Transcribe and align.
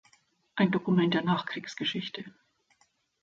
Ein 0.55 0.71
Dokument 0.71 1.13
der 1.13 1.21
Nachkriegsgeschichte. 1.21 2.25